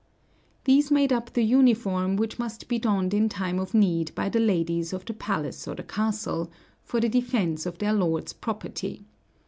These 0.63 0.89
made 0.89 1.13
up 1.13 1.31
the 1.31 1.43
uniform 1.43 2.15
which 2.15 2.39
must 2.39 2.67
be 2.67 2.79
donned 2.79 3.13
in 3.13 3.29
time 3.29 3.59
of 3.59 3.75
need 3.75 4.15
by 4.15 4.29
the 4.29 4.39
ladies 4.39 4.93
of 4.93 5.05
the 5.05 5.13
palace 5.13 5.67
or 5.67 5.75
the 5.75 5.83
castle, 5.83 6.49
for 6.81 6.99
the 6.99 7.07
defense 7.07 7.67
of 7.67 7.77
their 7.77 7.93
lord's 7.93 8.33
property. 8.33 9.05